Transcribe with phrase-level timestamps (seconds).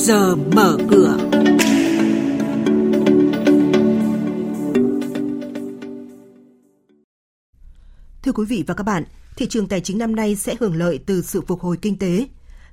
[0.00, 1.16] giờ mở cửa.
[8.22, 9.04] Thưa quý vị và các bạn,
[9.36, 12.26] thị trường tài chính năm nay sẽ hưởng lợi từ sự phục hồi kinh tế.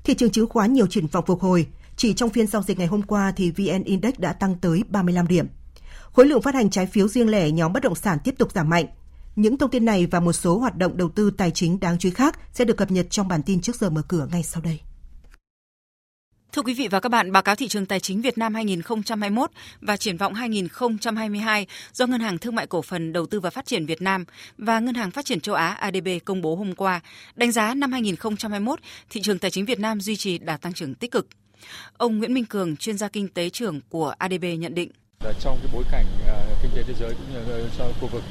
[0.04, 1.68] Thị trường chứng khoán nhiều triển vọng phục hồi.
[1.98, 5.28] Chỉ trong phiên giao dịch ngày hôm qua thì VN Index đã tăng tới 35
[5.28, 5.48] điểm.
[6.14, 8.70] Khối lượng phát hành trái phiếu riêng lẻ nhóm bất động sản tiếp tục giảm
[8.70, 8.86] mạnh.
[9.36, 12.10] Những thông tin này và một số hoạt động đầu tư tài chính đáng chú
[12.10, 14.62] ý khác sẽ được cập nhật trong bản tin trước giờ mở cửa ngay sau
[14.62, 14.80] đây.
[16.52, 19.52] Thưa quý vị và các bạn, báo cáo thị trường tài chính Việt Nam 2021
[19.82, 23.66] và triển vọng 2022 do Ngân hàng Thương mại Cổ phần Đầu tư và Phát
[23.66, 24.26] triển Việt Nam
[24.58, 27.02] và Ngân hàng Phát triển châu Á ADB công bố hôm qua,
[27.36, 28.80] đánh giá năm 2021,
[29.10, 31.28] thị trường tài chính Việt Nam duy trì đà tăng trưởng tích cực.
[31.98, 34.92] Ông Nguyễn Minh Cường, chuyên gia kinh tế trưởng của ADB nhận định.
[35.40, 38.24] Trong cái bối cảnh uh, kinh tế thế giới cũng như trong khu vực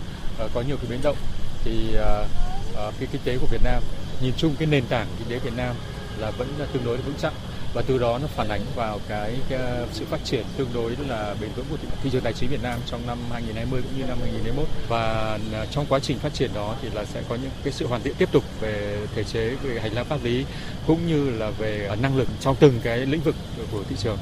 [0.45, 1.17] uh, có nhiều cái biến động
[1.64, 3.83] thì à, cái kinh tế của Việt Nam
[4.23, 5.77] nhìn chung cái nền tảng kinh tế Việt Nam
[6.19, 7.33] là vẫn tương đối vững chắc
[7.76, 9.60] và từ đó nó phản ánh vào cái, cái
[9.92, 12.62] sự phát triển tương đối là bền vững của thị, thị trường tài chính Việt
[12.62, 16.50] Nam trong năm 2020 cũng như năm 2021 và à, trong quá trình phát triển
[16.55, 19.55] đó thì là sẽ có những cái sự hoàn thiện tiếp tục về thể chế
[19.62, 20.44] về hành lang pháp lý
[20.86, 23.34] cũng như là về à, năng lực trong từng cái lĩnh vực
[23.72, 24.18] của thị trường.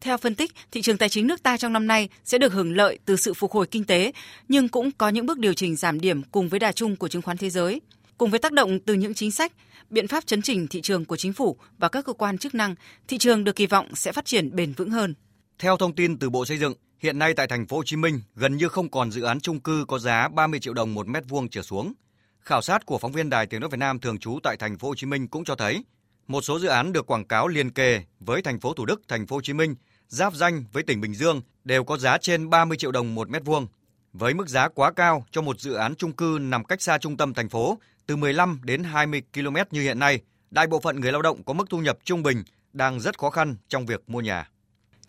[0.00, 2.76] Theo phân tích, thị trường tài chính nước ta trong năm nay sẽ được hưởng
[2.76, 4.12] lợi từ sự phục hồi kinh tế,
[4.48, 7.22] nhưng cũng có những bước điều chỉnh giảm điểm cùng với đà chung của chứng
[7.22, 7.80] khoán thế giới.
[8.18, 9.52] Cùng với tác động từ những chính sách,
[9.90, 12.74] biện pháp chấn chỉnh thị trường của chính phủ và các cơ quan chức năng,
[13.08, 15.14] thị trường được kỳ vọng sẽ phát triển bền vững hơn.
[15.58, 18.20] Theo thông tin từ Bộ Xây dựng, hiện nay tại thành phố Hồ Chí Minh
[18.34, 21.24] gần như không còn dự án chung cư có giá 30 triệu đồng một mét
[21.28, 21.92] vuông trở xuống.
[22.40, 24.88] Khảo sát của phóng viên Đài Tiếng nói Việt Nam thường trú tại thành phố
[24.88, 25.84] Hồ Chí Minh cũng cho thấy,
[26.26, 29.26] một số dự án được quảng cáo liền kề với thành phố Thủ Đức, thành
[29.26, 29.74] phố Hồ Chí Minh,
[30.08, 33.44] giáp danh với tỉnh Bình Dương đều có giá trên 30 triệu đồng một mét
[33.44, 33.66] vuông.
[34.12, 37.16] Với mức giá quá cao cho một dự án chung cư nằm cách xa trung
[37.16, 37.78] tâm thành phố
[38.08, 40.20] từ 15 đến 20 km như hiện nay,
[40.50, 42.42] đại bộ phận người lao động có mức thu nhập trung bình
[42.72, 44.48] đang rất khó khăn trong việc mua nhà.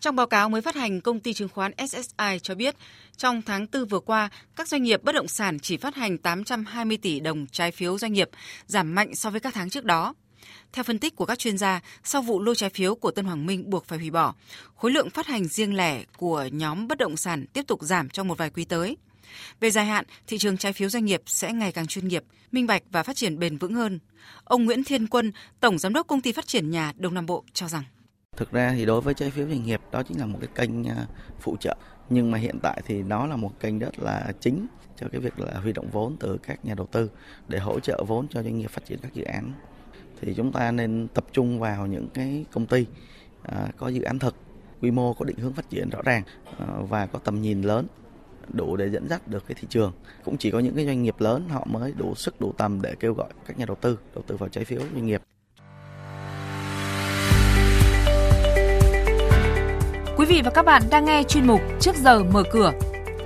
[0.00, 2.76] Trong báo cáo mới phát hành, công ty chứng khoán SSI cho biết,
[3.16, 6.96] trong tháng 4 vừa qua, các doanh nghiệp bất động sản chỉ phát hành 820
[6.96, 8.30] tỷ đồng trái phiếu doanh nghiệp,
[8.66, 10.14] giảm mạnh so với các tháng trước đó.
[10.72, 13.46] Theo phân tích của các chuyên gia, sau vụ lô trái phiếu của Tân Hoàng
[13.46, 14.34] Minh buộc phải hủy bỏ,
[14.76, 18.28] khối lượng phát hành riêng lẻ của nhóm bất động sản tiếp tục giảm trong
[18.28, 18.96] một vài quý tới.
[19.60, 22.66] Về dài hạn, thị trường trái phiếu doanh nghiệp sẽ ngày càng chuyên nghiệp, minh
[22.66, 23.98] bạch và phát triển bền vững hơn.
[24.44, 27.44] Ông Nguyễn Thiên Quân, Tổng Giám đốc Công ty Phát triển Nhà Đông Nam Bộ
[27.52, 27.82] cho rằng.
[28.36, 30.84] Thực ra thì đối với trái phiếu doanh nghiệp đó chính là một cái kênh
[30.88, 31.06] à,
[31.40, 31.76] phụ trợ.
[32.10, 34.66] Nhưng mà hiện tại thì nó là một kênh rất là chính
[35.00, 37.10] cho cái việc là huy động vốn từ các nhà đầu tư
[37.48, 39.52] để hỗ trợ vốn cho doanh nghiệp phát triển các dự án.
[40.20, 42.86] Thì chúng ta nên tập trung vào những cái công ty
[43.42, 44.36] à, có dự án thực
[44.80, 46.22] quy mô có định hướng phát triển rõ ràng
[46.58, 47.86] à, và có tầm nhìn lớn
[48.52, 49.92] đủ để dẫn dắt được cái thị trường
[50.24, 52.94] cũng chỉ có những cái doanh nghiệp lớn họ mới đủ sức đủ tầm để
[53.00, 55.22] kêu gọi các nhà đầu tư đầu tư vào trái phiếu doanh nghiệp
[60.20, 62.72] Quý vị và các bạn đang nghe chuyên mục Trước giờ mở cửa.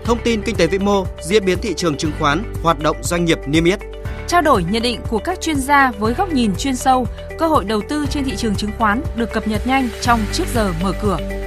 [0.05, 3.25] Thông tin kinh tế vĩ mô, diễn biến thị trường chứng khoán, hoạt động doanh
[3.25, 3.81] nghiệp niêm yết.
[4.27, 7.07] Trao đổi nhận định của các chuyên gia với góc nhìn chuyên sâu,
[7.39, 10.45] cơ hội đầu tư trên thị trường chứng khoán được cập nhật nhanh trong Trước
[10.55, 11.44] giờ mở cửa.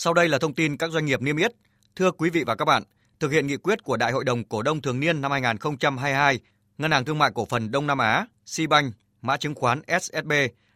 [0.00, 1.52] Sau đây là thông tin các doanh nghiệp niêm yết.
[1.96, 2.82] Thưa quý vị và các bạn,
[3.20, 6.40] thực hiện nghị quyết của Đại hội đồng cổ đông thường niên năm 2022,
[6.78, 10.32] Ngân hàng Thương mại Cổ phần Đông Nam Á, SiBank, mã chứng khoán SSB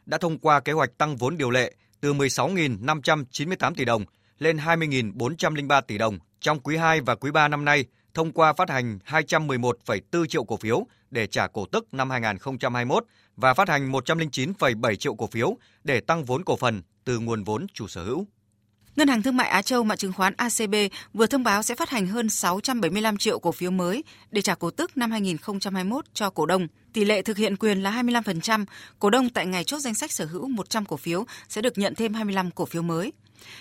[0.07, 4.05] đã thông qua kế hoạch tăng vốn điều lệ từ 16.598 tỷ đồng
[4.39, 7.85] lên 20.403 tỷ đồng trong quý 2 và quý 3 năm nay
[8.15, 13.05] thông qua phát hành 211,4 triệu cổ phiếu để trả cổ tức năm 2021
[13.37, 17.67] và phát hành 109,7 triệu cổ phiếu để tăng vốn cổ phần từ nguồn vốn
[17.75, 18.27] chủ sở hữu.
[18.97, 20.75] Ngân hàng Thương mại Á Châu mã chứng khoán ACB
[21.13, 24.71] vừa thông báo sẽ phát hành hơn 675 triệu cổ phiếu mới để trả cổ
[24.71, 26.67] tức năm 2021 cho cổ đông.
[26.93, 28.65] Tỷ lệ thực hiện quyền là 25%,
[28.99, 31.95] cổ đông tại ngày chốt danh sách sở hữu 100 cổ phiếu sẽ được nhận
[31.95, 33.13] thêm 25 cổ phiếu mới.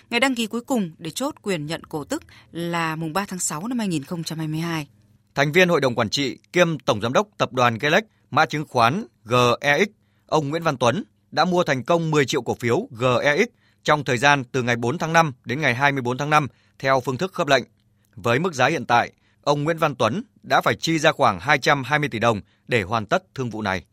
[0.09, 3.39] Ngày đăng ký cuối cùng để chốt quyền nhận cổ tức là mùng 3 tháng
[3.39, 4.87] 6 năm 2022.
[5.35, 8.65] Thành viên Hội đồng Quản trị kiêm Tổng Giám đốc Tập đoàn Galex mã chứng
[8.67, 9.87] khoán GEX,
[10.25, 13.47] ông Nguyễn Văn Tuấn đã mua thành công 10 triệu cổ phiếu GEX
[13.83, 16.47] trong thời gian từ ngày 4 tháng 5 đến ngày 24 tháng 5
[16.79, 17.63] theo phương thức khớp lệnh.
[18.15, 19.11] Với mức giá hiện tại,
[19.41, 23.23] ông Nguyễn Văn Tuấn đã phải chi ra khoảng 220 tỷ đồng để hoàn tất
[23.35, 23.83] thương vụ này.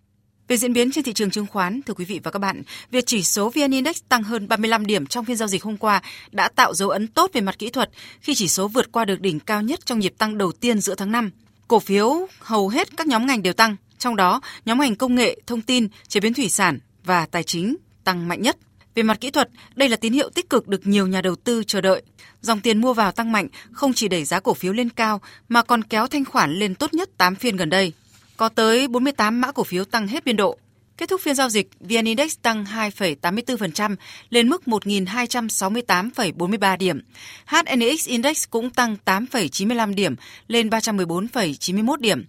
[0.49, 3.06] Về diễn biến trên thị trường chứng khoán, thưa quý vị và các bạn, việc
[3.06, 6.49] chỉ số VN Index tăng hơn 35 điểm trong phiên giao dịch hôm qua đã
[6.49, 9.41] tạo dấu ấn tốt về mặt kỹ thuật khi chỉ số vượt qua được đỉnh
[9.41, 11.31] cao nhất trong nhịp tăng đầu tiên giữa tháng 5.
[11.69, 15.41] Cổ phiếu hầu hết các nhóm ngành đều tăng, trong đó nhóm ngành công nghệ,
[15.46, 18.56] thông tin, chế biến thủy sản và tài chính tăng mạnh nhất.
[18.94, 21.64] Về mặt kỹ thuật, đây là tín hiệu tích cực được nhiều nhà đầu tư
[21.67, 22.02] chờ đợi.
[22.40, 25.62] Dòng tiền mua vào tăng mạnh không chỉ đẩy giá cổ phiếu lên cao mà
[25.62, 27.93] còn kéo thanh khoản lên tốt nhất 8 phiên gần đây.
[28.37, 30.58] Có tới 48 mã cổ phiếu tăng hết biên độ.
[30.96, 33.96] Kết thúc phiên giao dịch, VN Index tăng 2,84%
[34.31, 37.00] lên mức 1.268,43 điểm.
[37.46, 40.17] HNX Index cũng tăng 8,95 điểm
[40.49, 42.25] lên 314,91 điểm.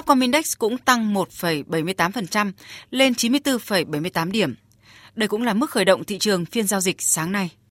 [0.00, 2.52] Upcom Index cũng tăng 1,78%
[2.90, 4.54] lên 94,78 điểm.
[5.14, 7.50] Đây cũng là mức khởi động thị trường phiên giao dịch sáng nay.